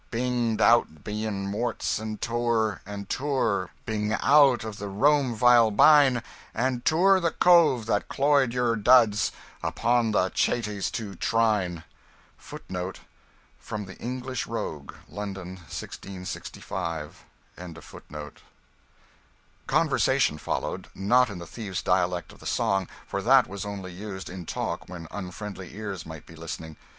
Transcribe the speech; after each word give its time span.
Bing'd 0.09 0.61
out 0.61 1.03
bien 1.03 1.45
Morts 1.45 1.99
and 1.99 2.19
toure, 2.19 2.81
and 2.87 3.07
toure, 3.07 3.69
Bing 3.85 4.13
out 4.13 4.63
of 4.63 4.79
the 4.79 4.87
Rome 4.87 5.35
vile 5.35 5.69
bine, 5.69 6.23
And 6.55 6.83
toure 6.83 7.19
the 7.19 7.29
Cove 7.29 7.85
that 7.85 8.09
cloy'd 8.09 8.51
your 8.51 8.75
duds, 8.75 9.31
Upon 9.61 10.09
the 10.09 10.31
Chates 10.31 10.89
to 10.93 11.13
trine.' 11.13 11.83
(From'The 12.39 13.97
English 13.99 14.47
Rogue.' 14.47 14.95
London, 15.07 15.57
1665.) 15.69 17.23
Conversation 19.67 20.37
followed; 20.39 20.87
not 20.95 21.29
in 21.29 21.37
the 21.37 21.45
thieves' 21.45 21.83
dialect 21.83 22.31
of 22.33 22.39
the 22.39 22.47
song, 22.47 22.87
for 23.05 23.21
that 23.21 23.45
was 23.45 23.63
only 23.63 23.91
used 23.91 24.31
in 24.31 24.47
talk 24.47 24.89
when 24.89 25.07
unfriendly 25.11 25.75
ears 25.75 26.07
might 26.07 26.25
be 26.25 26.35
listening. 26.35 26.75